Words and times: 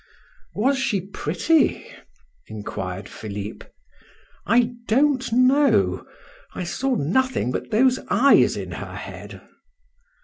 "Was 0.55 0.79
she 0.79 0.99
pretty?" 0.99 1.85
inquired 2.47 3.07
Philip. 3.07 3.71
"I 4.47 4.73
don't 4.87 5.31
know. 5.31 6.07
I 6.55 6.63
saw 6.63 6.95
nothing 6.95 7.51
but 7.51 7.69
those 7.69 7.99
eyes 8.09 8.57
in 8.57 8.71
her 8.71 8.95
head." 8.95 9.41